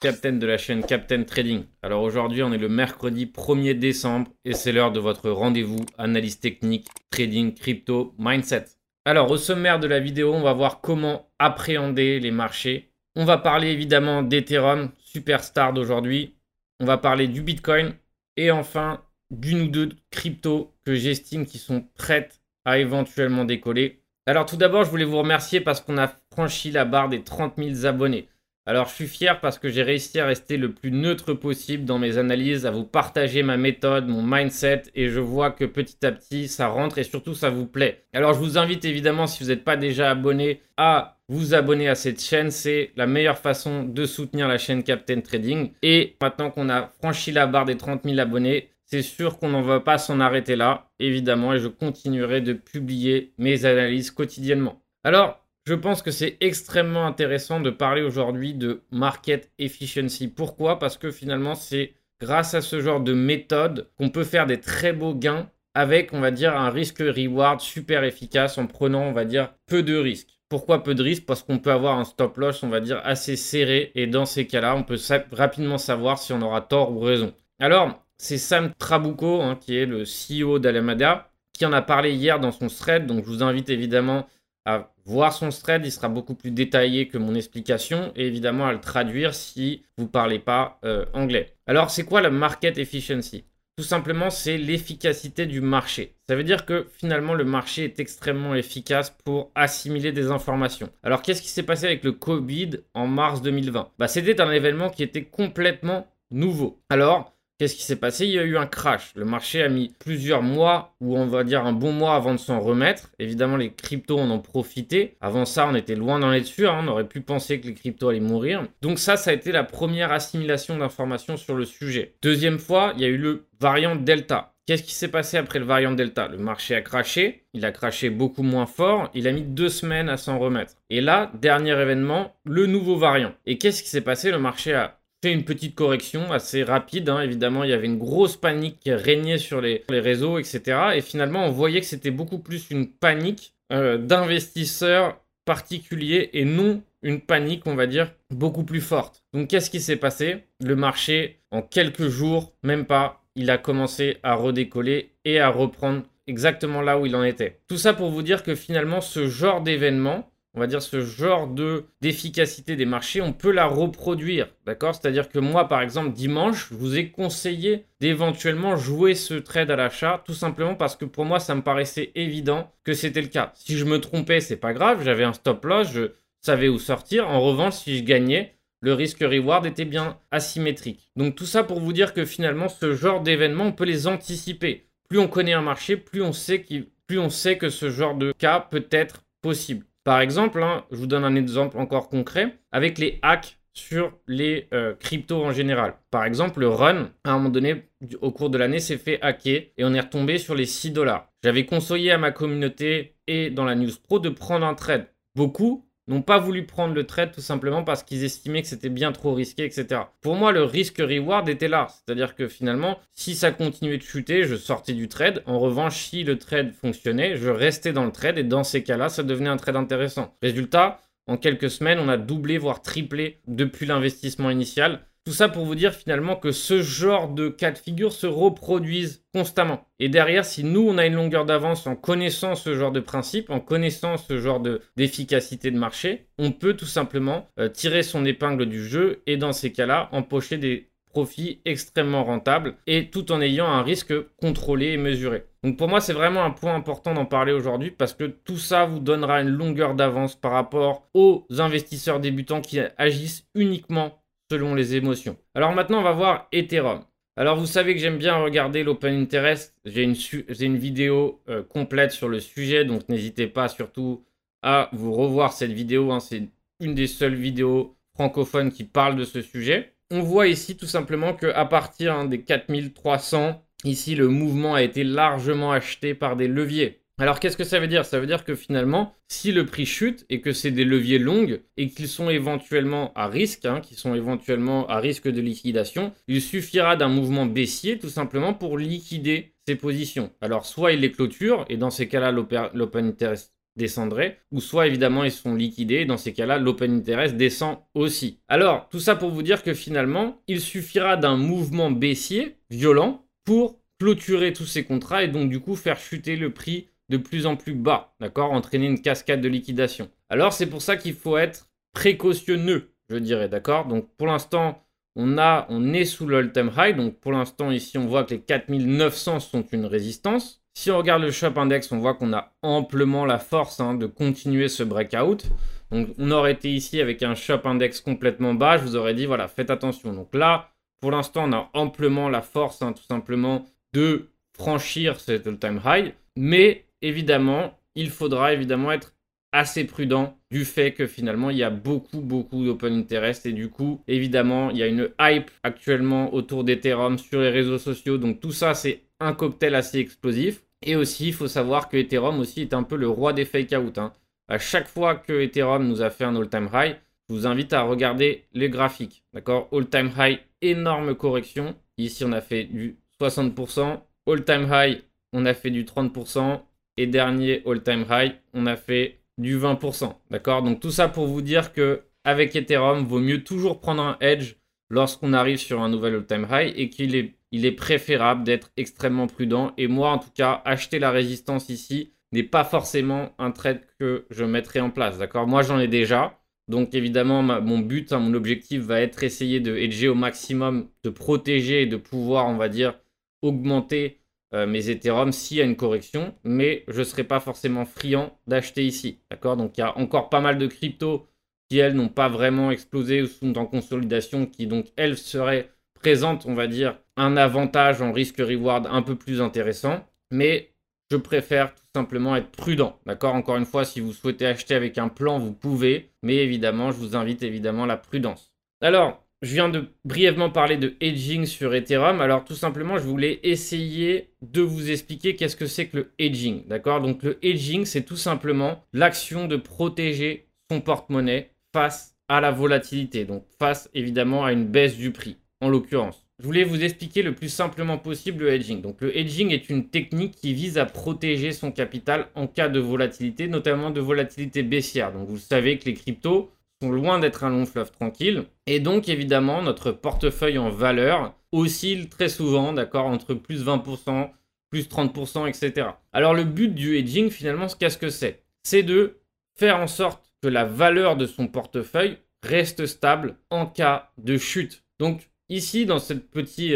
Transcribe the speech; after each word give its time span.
Captain 0.00 0.32
de 0.32 0.46
la 0.46 0.56
chaîne 0.56 0.82
Captain 0.82 1.24
Trading. 1.24 1.64
Alors 1.82 2.02
aujourd'hui, 2.02 2.42
on 2.42 2.54
est 2.54 2.58
le 2.58 2.70
mercredi 2.70 3.26
1er 3.26 3.74
décembre 3.74 4.30
et 4.46 4.54
c'est 4.54 4.72
l'heure 4.72 4.92
de 4.92 4.98
votre 4.98 5.28
rendez-vous 5.28 5.84
analyse 5.98 6.40
technique, 6.40 6.88
trading, 7.10 7.52
crypto, 7.52 8.14
mindset. 8.18 8.64
Alors 9.04 9.30
au 9.30 9.36
sommaire 9.36 9.78
de 9.78 9.86
la 9.86 10.00
vidéo, 10.00 10.32
on 10.32 10.40
va 10.40 10.54
voir 10.54 10.80
comment 10.80 11.30
appréhender 11.38 12.18
les 12.18 12.30
marchés. 12.30 12.94
On 13.14 13.26
va 13.26 13.36
parler 13.36 13.72
évidemment 13.72 14.22
d'Ethereum, 14.22 14.90
superstar 14.96 15.74
d'aujourd'hui. 15.74 16.34
On 16.80 16.86
va 16.86 16.96
parler 16.96 17.28
du 17.28 17.42
Bitcoin 17.42 17.92
et 18.38 18.50
enfin 18.50 19.02
d'une 19.30 19.60
ou 19.60 19.68
deux 19.68 19.90
cryptos 20.10 20.72
que 20.82 20.94
j'estime 20.94 21.44
qui 21.44 21.58
sont 21.58 21.84
prêtes 21.94 22.40
à 22.64 22.78
éventuellement 22.78 23.44
décoller. 23.44 24.00
Alors 24.24 24.46
tout 24.46 24.56
d'abord, 24.56 24.84
je 24.84 24.90
voulais 24.90 25.04
vous 25.04 25.18
remercier 25.18 25.60
parce 25.60 25.82
qu'on 25.82 25.98
a 25.98 26.10
franchi 26.32 26.70
la 26.70 26.86
barre 26.86 27.10
des 27.10 27.22
30 27.22 27.56
000 27.58 27.84
abonnés. 27.84 28.30
Alors 28.66 28.88
je 28.88 28.94
suis 28.94 29.08
fier 29.08 29.40
parce 29.40 29.58
que 29.58 29.68
j'ai 29.68 29.82
réussi 29.82 30.20
à 30.20 30.26
rester 30.26 30.56
le 30.56 30.72
plus 30.72 30.90
neutre 30.90 31.34
possible 31.34 31.84
dans 31.84 31.98
mes 31.98 32.18
analyses, 32.18 32.66
à 32.66 32.70
vous 32.70 32.84
partager 32.84 33.42
ma 33.42 33.56
méthode, 33.56 34.06
mon 34.06 34.22
mindset 34.22 34.82
et 34.94 35.08
je 35.08 35.20
vois 35.20 35.50
que 35.50 35.64
petit 35.64 36.04
à 36.04 36.12
petit 36.12 36.46
ça 36.46 36.68
rentre 36.68 36.98
et 36.98 37.04
surtout 37.04 37.34
ça 37.34 37.50
vous 37.50 37.66
plaît. 37.66 38.04
Alors 38.12 38.34
je 38.34 38.38
vous 38.38 38.58
invite 38.58 38.84
évidemment 38.84 39.26
si 39.26 39.42
vous 39.42 39.48
n'êtes 39.48 39.64
pas 39.64 39.76
déjà 39.76 40.10
abonné 40.10 40.60
à 40.76 41.16
vous 41.30 41.54
abonner 41.54 41.88
à 41.88 41.94
cette 41.94 42.20
chaîne, 42.20 42.50
c'est 42.50 42.90
la 42.96 43.06
meilleure 43.06 43.38
façon 43.38 43.84
de 43.84 44.04
soutenir 44.04 44.48
la 44.48 44.58
chaîne 44.58 44.82
Captain 44.82 45.20
Trading. 45.20 45.70
Et 45.80 46.16
maintenant 46.20 46.50
qu'on 46.50 46.68
a 46.68 46.88
franchi 46.98 47.30
la 47.30 47.46
barre 47.46 47.66
des 47.66 47.76
30 47.76 48.02
000 48.04 48.18
abonnés, 48.18 48.70
c'est 48.84 49.02
sûr 49.02 49.38
qu'on 49.38 49.50
n'en 49.50 49.62
va 49.62 49.78
pas 49.78 49.98
s'en 49.98 50.18
arrêter 50.18 50.56
là, 50.56 50.90
évidemment, 50.98 51.54
et 51.54 51.60
je 51.60 51.68
continuerai 51.68 52.40
de 52.40 52.52
publier 52.52 53.32
mes 53.38 53.64
analyses 53.64 54.10
quotidiennement. 54.10 54.82
Alors, 55.04 55.46
je 55.66 55.74
pense 55.74 56.02
que 56.02 56.10
c'est 56.10 56.36
extrêmement 56.40 57.06
intéressant 57.06 57.60
de 57.60 57.70
parler 57.70 58.02
aujourd'hui 58.02 58.54
de 58.54 58.82
market 58.90 59.50
efficiency. 59.58 60.28
Pourquoi? 60.28 60.78
Parce 60.78 60.96
que 60.96 61.10
finalement, 61.10 61.54
c'est 61.54 61.94
grâce 62.20 62.54
à 62.54 62.60
ce 62.60 62.80
genre 62.80 63.00
de 63.00 63.12
méthode 63.12 63.90
qu'on 63.96 64.10
peut 64.10 64.24
faire 64.24 64.46
des 64.46 64.60
très 64.60 64.92
beaux 64.92 65.14
gains 65.14 65.50
avec, 65.74 66.12
on 66.12 66.20
va 66.20 66.30
dire, 66.30 66.56
un 66.56 66.70
risque-reward 66.70 67.60
super 67.60 68.04
efficace 68.04 68.58
en 68.58 68.66
prenant, 68.66 69.02
on 69.02 69.12
va 69.12 69.24
dire, 69.24 69.52
peu 69.66 69.82
de 69.82 69.96
risques. 69.96 70.40
Pourquoi 70.48 70.82
peu 70.82 70.94
de 70.94 71.02
risques? 71.02 71.26
Parce 71.26 71.42
qu'on 71.42 71.58
peut 71.58 71.70
avoir 71.70 71.98
un 71.98 72.04
stop 72.04 72.36
loss, 72.38 72.62
on 72.64 72.68
va 72.68 72.80
dire, 72.80 73.00
assez 73.04 73.36
serré. 73.36 73.92
Et 73.94 74.06
dans 74.06 74.26
ces 74.26 74.46
cas-là, 74.46 74.74
on 74.74 74.82
peut 74.82 74.98
rapidement 75.30 75.78
savoir 75.78 76.18
si 76.18 76.32
on 76.32 76.42
aura 76.42 76.60
tort 76.60 76.90
ou 76.90 76.98
raison. 76.98 77.32
Alors, 77.60 78.04
c'est 78.18 78.38
Sam 78.38 78.72
Trabucco, 78.78 79.42
hein, 79.42 79.56
qui 79.60 79.76
est 79.76 79.86
le 79.86 80.02
CEO 80.04 80.58
d'Alameda, 80.58 81.30
qui 81.52 81.64
en 81.66 81.72
a 81.72 81.82
parlé 81.82 82.12
hier 82.12 82.40
dans 82.40 82.50
son 82.50 82.66
thread. 82.66 83.06
Donc, 83.06 83.24
je 83.24 83.30
vous 83.30 83.42
invite 83.44 83.70
évidemment 83.70 84.26
à 84.64 84.92
voir 85.10 85.32
son 85.32 85.48
thread, 85.48 85.84
il 85.84 85.90
sera 85.90 86.08
beaucoup 86.08 86.34
plus 86.34 86.52
détaillé 86.52 87.08
que 87.08 87.18
mon 87.18 87.34
explication 87.34 88.12
et 88.14 88.26
évidemment 88.26 88.66
à 88.66 88.72
le 88.72 88.80
traduire 88.80 89.34
si 89.34 89.82
vous 89.96 90.04
ne 90.04 90.08
parlez 90.08 90.38
pas 90.38 90.78
euh, 90.84 91.04
anglais. 91.12 91.54
Alors 91.66 91.90
c'est 91.90 92.04
quoi 92.04 92.20
la 92.20 92.30
market 92.30 92.78
efficiency? 92.78 93.44
Tout 93.76 93.82
simplement 93.82 94.30
c'est 94.30 94.56
l'efficacité 94.56 95.46
du 95.46 95.60
marché. 95.60 96.14
Ça 96.28 96.36
veut 96.36 96.44
dire 96.44 96.64
que 96.64 96.86
finalement 96.96 97.34
le 97.34 97.44
marché 97.44 97.84
est 97.84 97.98
extrêmement 97.98 98.54
efficace 98.54 99.10
pour 99.24 99.50
assimiler 99.54 100.12
des 100.12 100.30
informations. 100.30 100.90
Alors 101.02 101.22
qu'est-ce 101.22 101.42
qui 101.42 101.48
s'est 101.48 101.64
passé 101.64 101.86
avec 101.86 102.04
le 102.04 102.12
Covid 102.12 102.70
en 102.94 103.06
mars 103.06 103.42
2020 103.42 103.90
bah, 103.98 104.06
C'était 104.06 104.40
un 104.40 104.50
événement 104.52 104.90
qui 104.90 105.02
était 105.02 105.24
complètement 105.24 106.06
nouveau. 106.30 106.80
Alors 106.88 107.34
Qu'est-ce 107.60 107.76
qui 107.76 107.82
s'est 107.82 107.96
passé? 107.96 108.24
Il 108.24 108.32
y 108.32 108.38
a 108.38 108.42
eu 108.42 108.56
un 108.56 108.64
crash. 108.64 109.12
Le 109.14 109.26
marché 109.26 109.62
a 109.62 109.68
mis 109.68 109.92
plusieurs 109.98 110.42
mois, 110.42 110.94
ou 111.02 111.18
on 111.18 111.26
va 111.26 111.44
dire 111.44 111.66
un 111.66 111.74
bon 111.74 111.92
mois 111.92 112.14
avant 112.14 112.32
de 112.32 112.38
s'en 112.38 112.58
remettre. 112.58 113.10
Évidemment, 113.18 113.58
les 113.58 113.70
cryptos 113.70 114.18
en 114.18 114.30
ont 114.30 114.38
profité. 114.38 115.18
Avant 115.20 115.44
ça, 115.44 115.68
on 115.68 115.74
était 115.74 115.94
loin 115.94 116.18
les 116.32 116.40
dessus. 116.40 116.66
Hein. 116.66 116.80
On 116.82 116.88
aurait 116.88 117.06
pu 117.06 117.20
penser 117.20 117.60
que 117.60 117.66
les 117.66 117.74
cryptos 117.74 118.08
allaient 118.08 118.20
mourir. 118.20 118.66
Donc 118.80 118.98
ça, 118.98 119.18
ça 119.18 119.30
a 119.30 119.34
été 119.34 119.52
la 119.52 119.62
première 119.62 120.10
assimilation 120.10 120.78
d'informations 120.78 121.36
sur 121.36 121.54
le 121.54 121.66
sujet. 121.66 122.14
Deuxième 122.22 122.58
fois, 122.58 122.94
il 122.96 123.02
y 123.02 123.04
a 123.04 123.08
eu 123.08 123.18
le 123.18 123.44
variant 123.60 123.94
Delta. 123.94 124.54
Qu'est-ce 124.64 124.82
qui 124.82 124.94
s'est 124.94 125.08
passé 125.08 125.36
après 125.36 125.58
le 125.58 125.66
variant 125.66 125.92
Delta? 125.92 126.28
Le 126.28 126.38
marché 126.38 126.76
a 126.76 126.80
craché, 126.80 127.44
il 127.52 127.66
a 127.66 127.72
craché 127.72 128.08
beaucoup 128.08 128.44
moins 128.44 128.66
fort, 128.66 129.10
il 129.14 129.26
a 129.26 129.32
mis 129.32 129.42
deux 129.42 129.68
semaines 129.68 130.08
à 130.08 130.16
s'en 130.16 130.38
remettre. 130.38 130.74
Et 130.88 131.00
là, 131.00 131.30
dernier 131.34 131.72
événement, 131.72 132.36
le 132.44 132.66
nouveau 132.66 132.96
variant. 132.96 133.32
Et 133.46 133.58
qu'est-ce 133.58 133.82
qui 133.82 133.88
s'est 133.88 134.00
passé? 134.00 134.30
Le 134.30 134.38
marché 134.38 134.72
a 134.72 134.99
fait 135.22 135.32
une 135.32 135.44
petite 135.44 135.74
correction 135.74 136.32
assez 136.32 136.62
rapide. 136.62 137.08
Hein. 137.08 137.20
Évidemment, 137.20 137.64
il 137.64 137.70
y 137.70 137.74
avait 137.74 137.86
une 137.86 137.98
grosse 137.98 138.36
panique 138.36 138.78
qui 138.80 138.92
régnait 138.92 139.38
sur 139.38 139.60
les, 139.60 139.84
réseaux, 139.88 140.38
etc. 140.38 140.92
Et 140.94 141.00
finalement, 141.00 141.44
on 141.46 141.50
voyait 141.50 141.80
que 141.80 141.86
c'était 141.86 142.10
beaucoup 142.10 142.38
plus 142.38 142.70
une 142.70 142.88
panique 142.88 143.54
euh, 143.72 143.98
d'investisseurs 143.98 145.20
particuliers 145.44 146.30
et 146.32 146.44
non 146.44 146.82
une 147.02 147.20
panique, 147.20 147.66
on 147.66 147.74
va 147.74 147.86
dire, 147.86 148.12
beaucoup 148.30 148.64
plus 148.64 148.80
forte. 148.80 149.22
Donc, 149.32 149.48
qu'est-ce 149.48 149.70
qui 149.70 149.80
s'est 149.80 149.96
passé? 149.96 150.44
Le 150.60 150.76
marché, 150.76 151.40
en 151.50 151.62
quelques 151.62 152.08
jours, 152.08 152.52
même 152.62 152.84
pas, 152.84 153.22
il 153.36 153.50
a 153.50 153.58
commencé 153.58 154.18
à 154.22 154.34
redécoller 154.34 155.12
et 155.24 155.40
à 155.40 155.48
reprendre 155.48 156.02
exactement 156.26 156.82
là 156.82 156.98
où 156.98 157.06
il 157.06 157.16
en 157.16 157.24
était. 157.24 157.60
Tout 157.68 157.78
ça 157.78 157.94
pour 157.94 158.10
vous 158.10 158.22
dire 158.22 158.42
que 158.42 158.54
finalement, 158.54 159.00
ce 159.00 159.26
genre 159.26 159.62
d'événement, 159.62 160.29
on 160.54 160.60
va 160.60 160.66
dire, 160.66 160.82
ce 160.82 161.00
genre 161.00 161.46
de 161.46 161.84
d'efficacité 162.00 162.76
des 162.76 162.84
marchés, 162.84 163.20
on 163.20 163.32
peut 163.32 163.52
la 163.52 163.66
reproduire, 163.66 164.48
d'accord? 164.66 164.94
C'est-à-dire 164.94 165.28
que 165.28 165.38
moi, 165.38 165.68
par 165.68 165.80
exemple, 165.80 166.12
dimanche, 166.12 166.68
je 166.70 166.74
vous 166.74 166.98
ai 166.98 167.10
conseillé 167.10 167.84
d'éventuellement 168.00 168.76
jouer 168.76 169.14
ce 169.14 169.34
trade 169.34 169.70
à 169.70 169.76
l'achat, 169.76 170.22
tout 170.26 170.34
simplement 170.34 170.74
parce 170.74 170.96
que 170.96 171.04
pour 171.04 171.24
moi, 171.24 171.38
ça 171.38 171.54
me 171.54 171.62
paraissait 171.62 172.10
évident 172.14 172.72
que 172.84 172.94
c'était 172.94 173.22
le 173.22 173.28
cas. 173.28 173.52
Si 173.54 173.76
je 173.76 173.84
me 173.84 174.00
trompais, 174.00 174.40
c'est 174.40 174.56
pas 174.56 174.72
grave, 174.72 175.04
j'avais 175.04 175.24
un 175.24 175.32
stop 175.32 175.64
loss, 175.64 175.92
je 175.92 176.12
savais 176.40 176.68
où 176.68 176.78
sortir. 176.78 177.28
En 177.28 177.40
revanche, 177.40 177.74
si 177.74 177.98
je 177.98 178.04
gagnais, 178.04 178.56
le 178.80 178.94
risque-reward 178.94 179.66
était 179.66 179.84
bien 179.84 180.18
asymétrique. 180.30 181.10
Donc 181.16 181.36
tout 181.36 181.46
ça 181.46 181.62
pour 181.64 181.80
vous 181.80 181.92
dire 181.92 182.14
que 182.14 182.24
finalement, 182.24 182.68
ce 182.68 182.94
genre 182.94 183.20
d'événements, 183.20 183.66
on 183.66 183.72
peut 183.72 183.84
les 183.84 184.06
anticiper. 184.06 184.86
Plus 185.08 185.18
on 185.18 185.28
connaît 185.28 185.52
un 185.52 185.62
marché, 185.62 185.96
plus 185.96 186.22
on 186.22 186.32
sait, 186.32 186.64
plus 187.06 187.18
on 187.18 187.30
sait 187.30 187.58
que 187.58 187.68
ce 187.68 187.90
genre 187.90 188.14
de 188.14 188.32
cas 188.32 188.60
peut 188.60 188.86
être 188.90 189.22
possible. 189.42 189.84
Par 190.10 190.22
exemple, 190.22 190.60
hein, 190.60 190.86
je 190.90 190.96
vous 190.96 191.06
donne 191.06 191.22
un 191.22 191.36
exemple 191.36 191.78
encore 191.78 192.08
concret 192.08 192.58
avec 192.72 192.98
les 192.98 193.20
hacks 193.22 193.60
sur 193.72 194.12
les 194.26 194.66
euh, 194.74 194.92
cryptos 194.96 195.40
en 195.40 195.52
général. 195.52 195.94
Par 196.10 196.24
exemple, 196.24 196.58
le 196.58 196.68
run, 196.68 197.12
à 197.22 197.30
un 197.30 197.34
moment 197.34 197.48
donné, 197.48 197.88
au 198.20 198.32
cours 198.32 198.50
de 198.50 198.58
l'année, 198.58 198.80
s'est 198.80 198.98
fait 198.98 199.22
hacker 199.22 199.66
et 199.78 199.84
on 199.84 199.94
est 199.94 200.00
retombé 200.00 200.38
sur 200.38 200.56
les 200.56 200.66
6 200.66 200.90
dollars. 200.90 201.28
J'avais 201.44 201.64
conseillé 201.64 202.10
à 202.10 202.18
ma 202.18 202.32
communauté 202.32 203.18
et 203.28 203.50
dans 203.50 203.64
la 203.64 203.76
news 203.76 203.92
pro 204.02 204.18
de 204.18 204.30
prendre 204.30 204.66
un 204.66 204.74
trade. 204.74 205.06
Beaucoup 205.36 205.88
n'ont 206.10 206.22
pas 206.22 206.38
voulu 206.38 206.64
prendre 206.64 206.94
le 206.94 207.06
trade 207.06 207.32
tout 207.32 207.40
simplement 207.40 207.84
parce 207.84 208.02
qu'ils 208.02 208.24
estimaient 208.24 208.62
que 208.62 208.68
c'était 208.68 208.88
bien 208.88 209.12
trop 209.12 209.32
risqué, 209.32 209.64
etc. 209.64 210.02
Pour 210.20 210.34
moi, 210.34 210.50
le 210.50 210.64
risque-reward 210.64 211.48
était 211.48 211.68
là. 211.68 211.86
C'est-à-dire 211.88 212.34
que 212.34 212.48
finalement, 212.48 212.98
si 213.14 213.34
ça 213.34 213.52
continuait 213.52 213.98
de 213.98 214.02
chuter, 214.02 214.42
je 214.42 214.56
sortais 214.56 214.92
du 214.92 215.08
trade. 215.08 215.42
En 215.46 215.58
revanche, 215.58 215.96
si 215.96 216.24
le 216.24 216.36
trade 216.36 216.72
fonctionnait, 216.74 217.36
je 217.36 217.48
restais 217.48 217.92
dans 217.92 218.04
le 218.04 218.12
trade 218.12 218.38
et 218.38 218.44
dans 218.44 218.64
ces 218.64 218.82
cas-là, 218.82 219.08
ça 219.08 219.22
devenait 219.22 219.50
un 219.50 219.56
trade 219.56 219.76
intéressant. 219.76 220.34
Résultat, 220.42 221.00
en 221.26 221.36
quelques 221.36 221.70
semaines, 221.70 222.00
on 222.00 222.08
a 222.08 222.16
doublé, 222.16 222.58
voire 222.58 222.82
triplé 222.82 223.40
depuis 223.46 223.86
l'investissement 223.86 224.50
initial. 224.50 225.06
Tout 225.26 225.32
ça 225.32 225.50
pour 225.50 225.66
vous 225.66 225.74
dire 225.74 225.94
finalement 225.94 226.36
que 226.36 226.50
ce 226.50 226.80
genre 226.80 227.28
de 227.28 227.48
cas 227.48 227.70
de 227.70 227.78
figure 227.78 228.12
se 228.12 228.26
reproduisent 228.26 229.22
constamment. 229.34 229.86
Et 229.98 230.08
derrière, 230.08 230.46
si 230.46 230.64
nous, 230.64 230.80
on 230.80 230.96
a 230.96 231.04
une 231.04 231.14
longueur 231.14 231.44
d'avance 231.44 231.86
en 231.86 231.94
connaissant 231.94 232.54
ce 232.54 232.74
genre 232.74 232.90
de 232.90 233.00
principe, 233.00 233.50
en 233.50 233.60
connaissant 233.60 234.16
ce 234.16 234.38
genre 234.38 234.60
d'efficacité 234.96 235.70
de, 235.70 235.78
marché, 235.78 236.26
on 236.38 236.52
peut 236.52 236.74
tout 236.74 236.86
simplement 236.86 237.48
euh, 237.58 237.68
tirer 237.68 238.02
son 238.02 238.24
épingle 238.24 238.66
du 238.66 238.82
jeu 238.82 239.22
et 239.26 239.36
dans 239.36 239.52
ces 239.52 239.72
cas-là, 239.72 240.08
empocher 240.12 240.56
des 240.56 240.90
profits 241.10 241.60
extrêmement 241.64 242.24
rentables 242.24 242.76
et 242.86 243.10
tout 243.10 243.32
en 243.32 243.40
ayant 243.40 243.66
un 243.66 243.82
risque 243.82 244.14
contrôlé 244.40 244.92
et 244.92 244.96
mesuré. 244.96 245.44
Donc 245.62 245.76
pour 245.76 245.88
moi, 245.88 246.00
c'est 246.00 246.12
vraiment 246.12 246.44
un 246.44 246.50
point 246.50 246.74
important 246.74 247.12
d'en 247.12 247.26
parler 247.26 247.52
aujourd'hui 247.52 247.90
parce 247.90 248.14
que 248.14 248.24
tout 248.24 248.56
ça 248.56 248.86
vous 248.86 249.00
donnera 249.00 249.42
une 249.42 249.48
longueur 249.48 249.94
d'avance 249.94 250.34
par 250.34 250.52
rapport 250.52 251.08
aux 251.12 251.44
investisseurs 251.58 252.20
débutants 252.20 252.62
qui 252.62 252.80
agissent 252.96 253.46
uniquement 253.54 254.19
selon 254.50 254.74
les 254.74 254.96
émotions. 254.96 255.36
Alors 255.54 255.72
maintenant, 255.74 256.00
on 256.00 256.02
va 256.02 256.12
voir 256.12 256.48
Ethereum. 256.52 257.04
Alors 257.36 257.56
vous 257.56 257.66
savez 257.66 257.94
que 257.94 258.00
j'aime 258.00 258.18
bien 258.18 258.36
regarder 258.36 258.82
l'Open 258.82 259.14
Interest. 259.14 259.74
J'ai 259.84 260.02
une, 260.02 260.76
vidéo 260.76 261.40
euh, 261.48 261.62
complète 261.62 262.10
sur 262.10 262.28
le 262.28 262.40
sujet, 262.40 262.84
donc 262.84 263.08
n'hésitez 263.08 263.46
pas 263.46 263.68
surtout 263.68 264.24
à 264.62 264.90
vous 264.92 265.12
revoir 265.12 265.52
cette 265.52 265.70
vidéo. 265.70 266.10
Hein. 266.10 266.20
C'est 266.20 266.48
une 266.80 266.94
des 266.94 267.06
seules 267.06 267.34
vidéos 267.34 267.96
francophones 268.14 268.72
qui 268.72 268.84
parle 268.84 269.16
de 269.16 269.24
ce 269.24 269.40
sujet. 269.40 269.94
On 270.10 270.20
voit 270.20 270.48
ici 270.48 270.76
tout 270.76 270.86
simplement 270.86 271.34
qu'à 271.34 271.64
partir 271.64 272.14
hein, 272.14 272.24
des 272.24 272.42
4300, 272.42 273.64
ici 273.84 274.16
le 274.16 274.28
mouvement 274.28 274.74
a 274.74 274.82
été 274.82 275.04
largement 275.04 275.70
acheté 275.70 276.14
par 276.14 276.34
des 276.34 276.48
leviers. 276.48 276.99
Alors 277.20 277.38
qu'est-ce 277.38 277.58
que 277.58 277.64
ça 277.64 277.78
veut 277.78 277.86
dire? 277.86 278.06
Ça 278.06 278.18
veut 278.18 278.26
dire 278.26 278.46
que 278.46 278.54
finalement, 278.54 279.14
si 279.28 279.52
le 279.52 279.66
prix 279.66 279.84
chute 279.84 280.24
et 280.30 280.40
que 280.40 280.54
c'est 280.54 280.70
des 280.70 280.86
leviers 280.86 281.18
longs 281.18 281.58
et 281.76 281.90
qu'ils 281.90 282.08
sont 282.08 282.30
éventuellement 282.30 283.12
à 283.14 283.28
risque, 283.28 283.66
hein, 283.66 283.82
qui 283.82 283.94
sont 283.94 284.14
éventuellement 284.14 284.88
à 284.88 285.00
risque 285.00 285.28
de 285.28 285.42
liquidation, 285.42 286.14
il 286.28 286.40
suffira 286.40 286.96
d'un 286.96 287.08
mouvement 287.08 287.44
baissier 287.44 287.98
tout 287.98 288.08
simplement 288.08 288.54
pour 288.54 288.78
liquider 288.78 289.52
ces 289.68 289.76
positions. 289.76 290.32
Alors 290.40 290.64
soit 290.64 290.92
il 290.92 291.00
les 291.00 291.12
clôture 291.12 291.66
et 291.68 291.76
dans 291.76 291.90
ces 291.90 292.08
cas-là 292.08 292.32
l'open 292.32 293.08
interest 293.08 293.52
descendraient, 293.76 294.38
ou 294.50 294.62
soit 294.62 294.86
évidemment 294.86 295.22
ils 295.24 295.30
sont 295.30 295.54
liquidés, 295.54 296.06
dans 296.06 296.16
ces 296.16 296.32
cas-là, 296.32 296.58
l'open 296.58 296.96
interest 296.96 297.36
descend 297.36 297.80
aussi. 297.92 298.40
Alors, 298.48 298.88
tout 298.88 298.98
ça 298.98 299.14
pour 299.14 299.30
vous 299.30 299.42
dire 299.42 299.62
que 299.62 299.74
finalement, 299.74 300.42
il 300.48 300.60
suffira 300.60 301.16
d'un 301.16 301.36
mouvement 301.36 301.90
baissier 301.90 302.56
violent 302.70 303.26
pour 303.44 303.78
clôturer 304.00 304.54
tous 304.54 304.64
ces 304.64 304.84
contrats 304.84 305.22
et 305.22 305.28
donc 305.28 305.50
du 305.50 305.60
coup 305.60 305.76
faire 305.76 305.98
chuter 305.98 306.34
le 306.36 306.50
prix 306.50 306.88
de 307.10 307.16
plus 307.16 307.44
en 307.44 307.56
plus 307.56 307.74
bas, 307.74 308.14
d'accord? 308.20 308.52
Entraîner 308.52 308.86
une 308.86 309.02
cascade 309.02 309.42
de 309.42 309.48
liquidation. 309.48 310.08
Alors 310.30 310.52
c'est 310.52 310.66
pour 310.66 310.80
ça 310.80 310.96
qu'il 310.96 311.14
faut 311.14 311.36
être 311.36 311.68
précautionneux, 311.92 312.92
je 313.10 313.16
dirais, 313.16 313.48
d'accord? 313.48 313.86
Donc 313.86 314.08
pour 314.16 314.28
l'instant, 314.28 314.82
on, 315.16 315.36
on 315.36 315.92
est 315.92 316.04
sous 316.04 316.26
l'all-time 316.26 316.70
high, 316.76 316.96
donc 316.96 317.18
pour 317.18 317.32
l'instant 317.32 317.72
ici 317.72 317.98
on 317.98 318.06
voit 318.06 318.24
que 318.24 318.34
les 318.34 318.40
4900 318.40 319.40
sont 319.40 319.66
une 319.72 319.86
résistance. 319.86 320.62
Si 320.72 320.90
on 320.92 320.98
regarde 320.98 321.22
le 321.22 321.32
Shop 321.32 321.52
Index, 321.56 321.90
on 321.90 321.98
voit 321.98 322.14
qu'on 322.14 322.32
a 322.32 322.54
amplement 322.62 323.26
la 323.26 323.40
force 323.40 323.80
hein, 323.80 323.94
de 323.94 324.06
continuer 324.06 324.68
ce 324.68 324.84
breakout. 324.84 325.44
Donc 325.90 326.10
on 326.16 326.30
aurait 326.30 326.52
été 326.52 326.70
ici 326.70 327.00
avec 327.00 327.24
un 327.24 327.34
Shop 327.34 327.62
Index 327.64 328.00
complètement 328.00 328.54
bas, 328.54 328.78
je 328.78 328.84
vous 328.84 328.94
aurais 328.96 329.14
dit 329.14 329.26
voilà, 329.26 329.48
faites 329.48 329.70
attention. 329.70 330.12
Donc 330.12 330.32
là, 330.32 330.70
pour 331.00 331.10
l'instant, 331.10 331.48
on 331.48 331.52
a 331.52 331.70
amplement 331.74 332.28
la 332.28 332.40
force 332.40 332.82
hein, 332.82 332.92
tout 332.92 333.02
simplement 333.02 333.64
de 333.92 334.28
franchir 334.56 335.18
cet 335.18 335.48
all-time 335.48 335.80
high, 335.84 336.14
mais 336.36 336.84
évidemment, 337.02 337.78
il 337.94 338.10
faudra 338.10 338.52
évidemment 338.52 338.92
être 338.92 339.14
assez 339.52 339.84
prudent 339.84 340.38
du 340.50 340.64
fait 340.64 340.92
que 340.92 341.06
finalement 341.06 341.50
il 341.50 341.56
y 341.56 341.62
a 341.62 341.70
beaucoup 341.70 342.20
beaucoup 342.20 342.64
d'open 342.64 342.94
interest 342.96 343.46
et 343.46 343.52
du 343.52 343.68
coup 343.68 344.00
évidemment 344.06 344.70
il 344.70 344.78
y 344.78 344.82
a 344.82 344.86
une 344.86 345.10
hype 345.20 345.50
actuellement 345.62 346.32
autour 346.34 346.64
d'Ethereum 346.64 347.18
sur 347.18 347.40
les 347.40 347.50
réseaux 347.50 347.78
sociaux. 347.78 348.18
Donc 348.18 348.40
tout 348.40 348.52
ça 348.52 348.74
c'est 348.74 349.02
un 349.18 349.32
cocktail 349.32 349.74
assez 349.74 349.98
explosif. 349.98 350.62
Et 350.82 350.96
aussi 350.96 351.28
il 351.28 351.34
faut 351.34 351.48
savoir 351.48 351.88
que 351.88 351.96
Ethereum 351.96 352.38
aussi 352.40 352.62
est 352.62 352.74
un 352.74 352.82
peu 352.84 352.96
le 352.96 353.08
roi 353.08 353.32
des 353.32 353.44
fake 353.44 353.72
out 353.72 353.98
hein. 353.98 354.12
à 354.48 354.58
chaque 354.58 354.88
fois 354.88 355.14
que 355.16 355.42
Ethereum 355.42 355.86
nous 355.86 356.00
a 356.00 356.10
fait 356.10 356.24
un 356.24 356.36
all 356.36 356.48
time 356.48 356.70
high 356.72 356.96
je 357.28 357.34
vous 357.34 357.46
invite 357.46 357.72
à 357.72 357.82
regarder 357.82 358.44
les 358.54 358.70
graphiques 358.70 359.24
d'accord? 359.34 359.68
All 359.72 359.88
time 359.88 360.10
high 360.16 360.38
énorme 360.62 361.14
correction. 361.14 361.74
Ici 361.98 362.24
on 362.24 362.32
a 362.32 362.40
fait 362.40 362.64
du 362.64 362.98
60% 363.20 364.00
all 364.26 364.44
time 364.44 364.68
high 364.70 365.02
on 365.32 365.44
a 365.44 365.54
fait 365.54 365.70
du 365.70 365.84
30% 365.84 366.60
et 366.96 367.06
dernier 367.06 367.62
all-time 367.66 368.04
high, 368.10 368.32
on 368.54 368.66
a 368.66 368.76
fait 368.76 369.20
du 369.38 369.58
20%. 369.58 370.14
D'accord? 370.30 370.62
Donc 370.62 370.80
tout 370.80 370.90
ça 370.90 371.08
pour 371.08 371.26
vous 371.26 371.42
dire 371.42 371.72
que 371.72 372.02
avec 372.24 372.54
Ethereum, 372.54 373.04
vaut 373.04 373.20
mieux 373.20 373.42
toujours 373.42 373.80
prendre 373.80 374.02
un 374.02 374.16
edge 374.20 374.56
lorsqu'on 374.90 375.32
arrive 375.32 375.58
sur 375.58 375.80
un 375.80 375.88
nouvel 375.88 376.16
all-time 376.16 376.46
high 376.50 376.72
et 376.76 376.90
qu'il 376.90 377.14
est, 377.14 377.34
il 377.50 377.64
est 377.64 377.72
préférable 377.72 378.44
d'être 378.44 378.70
extrêmement 378.76 379.26
prudent. 379.26 379.72
Et 379.78 379.86
moi, 379.86 380.10
en 380.10 380.18
tout 380.18 380.30
cas, 380.34 380.60
acheter 380.64 380.98
la 380.98 381.10
résistance 381.10 381.68
ici 381.68 382.12
n'est 382.32 382.42
pas 382.42 382.64
forcément 382.64 383.34
un 383.38 383.50
trade 383.50 383.80
que 383.98 384.26
je 384.30 384.44
mettrai 384.44 384.80
en 384.80 384.90
place. 384.90 385.18
D'accord? 385.18 385.46
Moi, 385.46 385.62
j'en 385.62 385.78
ai 385.78 385.88
déjà. 385.88 386.38
Donc 386.68 386.94
évidemment, 386.94 387.42
mon 387.42 387.80
but, 387.80 388.12
hein, 388.12 388.20
mon 388.20 388.34
objectif 388.34 388.82
va 388.82 389.00
être 389.00 389.24
essayer 389.24 389.58
de 389.58 389.76
hedger 389.76 390.08
au 390.08 390.14
maximum, 390.14 390.88
de 391.02 391.10
protéger 391.10 391.82
et 391.82 391.86
de 391.86 391.96
pouvoir, 391.96 392.46
on 392.46 392.56
va 392.56 392.68
dire, 392.68 392.96
augmenter 393.42 394.19
euh, 394.54 394.66
mes 394.66 394.90
Ethereum 394.90 395.32
s'il 395.32 395.58
y 395.58 395.60
a 395.60 395.64
une 395.64 395.76
correction, 395.76 396.34
mais 396.44 396.84
je 396.88 396.98
ne 396.98 397.04
serai 397.04 397.24
pas 397.24 397.40
forcément 397.40 397.84
friand 397.84 398.36
d'acheter 398.46 398.84
ici. 398.84 399.20
D'accord? 399.30 399.56
Donc 399.56 399.78
il 399.78 399.80
y 399.80 399.84
a 399.84 399.96
encore 399.98 400.28
pas 400.28 400.40
mal 400.40 400.58
de 400.58 400.66
cryptos 400.66 401.26
qui, 401.68 401.78
elles, 401.78 401.94
n'ont 401.94 402.08
pas 402.08 402.28
vraiment 402.28 402.70
explosé 402.70 403.22
ou 403.22 403.26
sont 403.26 403.56
en 403.56 403.66
consolidation, 403.66 404.46
qui 404.46 404.66
donc, 404.66 404.86
elles, 404.96 405.16
seraient 405.16 405.70
présentes, 405.94 406.44
on 406.46 406.54
va 406.54 406.66
dire, 406.66 406.98
un 407.16 407.36
avantage 407.36 408.02
en 408.02 408.12
risque-reward 408.12 408.88
un 408.90 409.02
peu 409.02 409.14
plus 409.14 409.40
intéressant. 409.40 410.04
Mais 410.32 410.72
je 411.10 411.16
préfère 411.16 411.74
tout 411.74 411.82
simplement 411.94 412.36
être 412.36 412.50
prudent. 412.50 412.98
D'accord? 413.06 413.34
Encore 413.34 413.56
une 413.56 413.66
fois, 413.66 413.84
si 413.84 414.00
vous 414.00 414.12
souhaitez 414.12 414.46
acheter 414.46 414.74
avec 414.74 414.98
un 414.98 415.08
plan, 415.08 415.38
vous 415.38 415.52
pouvez. 415.52 416.10
Mais 416.22 416.36
évidemment, 416.36 416.90
je 416.90 416.98
vous 416.98 417.16
invite 417.16 417.42
évidemment 417.42 417.84
à 417.84 417.88
la 417.88 417.96
prudence. 417.96 418.52
Alors, 418.80 419.24
je 419.42 419.54
viens 419.54 419.68
de 419.68 419.86
brièvement 420.04 420.50
parler 420.50 420.76
de 420.76 420.94
hedging 421.00 421.46
sur 421.46 421.74
Ethereum. 421.74 422.20
Alors 422.20 422.44
tout 422.44 422.54
simplement, 422.54 422.98
je 422.98 423.04
voulais 423.04 423.40
essayer 423.42 424.30
de 424.42 424.60
vous 424.60 424.90
expliquer 424.90 425.34
qu'est-ce 425.34 425.56
que 425.56 425.66
c'est 425.66 425.86
que 425.86 425.96
le 425.96 426.12
hedging. 426.18 426.66
D'accord? 426.66 427.00
Donc 427.00 427.22
le 427.22 427.38
hedging, 427.44 427.84
c'est 427.84 428.02
tout 428.02 428.16
simplement 428.16 428.84
l'action 428.92 429.48
de 429.48 429.56
protéger 429.56 430.48
son 430.70 430.80
porte-monnaie 430.80 431.50
face 431.72 432.16
à 432.28 432.40
la 432.40 432.50
volatilité. 432.50 433.24
Donc 433.24 433.44
face 433.58 433.88
évidemment 433.94 434.44
à 434.44 434.52
une 434.52 434.66
baisse 434.66 434.96
du 434.96 435.10
prix, 435.10 435.36
en 435.60 435.70
l'occurrence. 435.70 436.26
Je 436.38 436.46
voulais 436.46 436.64
vous 436.64 436.82
expliquer 436.82 437.22
le 437.22 437.34
plus 437.34 437.50
simplement 437.50 437.98
possible 437.98 438.44
le 438.44 438.52
hedging. 438.52 438.80
Donc 438.80 439.00
le 439.00 439.14
hedging 439.16 439.50
est 439.50 439.68
une 439.68 439.88
technique 439.88 440.36
qui 440.36 440.54
vise 440.54 440.78
à 440.78 440.86
protéger 440.86 441.52
son 441.52 441.70
capital 441.70 442.28
en 442.34 442.46
cas 442.46 442.68
de 442.68 442.80
volatilité, 442.80 443.46
notamment 443.46 443.90
de 443.90 444.00
volatilité 444.00 444.62
baissière. 444.62 445.12
Donc 445.12 445.28
vous 445.28 445.38
savez 445.38 445.78
que 445.78 445.84
les 445.86 445.94
cryptos 445.94 446.50
sont 446.82 446.90
loin 446.90 447.18
d'être 447.18 447.44
un 447.44 447.50
long 447.50 447.66
fleuve 447.66 447.90
tranquille. 447.90 448.44
Et 448.66 448.80
donc, 448.80 449.08
évidemment, 449.08 449.62
notre 449.62 449.92
portefeuille 449.92 450.58
en 450.58 450.70
valeur 450.70 451.34
oscille 451.52 452.08
très 452.08 452.28
souvent, 452.28 452.72
d'accord, 452.72 453.06
entre 453.06 453.34
plus 453.34 453.64
20%, 453.64 454.30
plus 454.70 454.88
30%, 454.88 455.48
etc. 455.48 455.88
Alors, 456.12 456.34
le 456.34 456.44
but 456.44 456.74
du 456.74 456.96
hedging, 456.96 457.30
finalement, 457.30 457.66
qu'est-ce 457.66 457.98
que 457.98 458.10
c'est? 458.10 458.42
C'est 458.62 458.82
de 458.82 459.20
faire 459.58 459.78
en 459.78 459.86
sorte 459.86 460.32
que 460.42 460.48
la 460.48 460.64
valeur 460.64 461.16
de 461.16 461.26
son 461.26 461.48
portefeuille 461.48 462.18
reste 462.42 462.86
stable 462.86 463.36
en 463.50 463.66
cas 463.66 464.10
de 464.18 464.38
chute. 464.38 464.84
Donc, 464.98 465.30
Ici, 465.50 465.84
dans, 465.84 465.98
cette 465.98 466.32